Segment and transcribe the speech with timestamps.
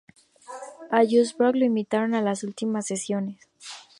[0.89, 3.39] A Jruschov lo invitaron a las últimas sesiones.